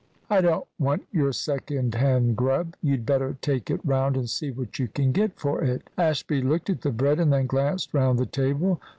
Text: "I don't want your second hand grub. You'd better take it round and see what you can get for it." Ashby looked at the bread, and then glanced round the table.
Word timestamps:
"I 0.31 0.41
don't 0.41 0.65
want 0.79 1.05
your 1.11 1.31
second 1.31 1.93
hand 1.93 2.35
grub. 2.35 2.75
You'd 2.81 3.05
better 3.05 3.37
take 3.39 3.69
it 3.69 3.81
round 3.85 4.17
and 4.17 4.27
see 4.27 4.49
what 4.49 4.79
you 4.79 4.87
can 4.87 5.11
get 5.11 5.39
for 5.39 5.63
it." 5.63 5.91
Ashby 5.95 6.41
looked 6.41 6.71
at 6.71 6.81
the 6.81 6.89
bread, 6.89 7.19
and 7.19 7.31
then 7.31 7.45
glanced 7.45 7.93
round 7.93 8.17
the 8.17 8.25
table. 8.25 8.81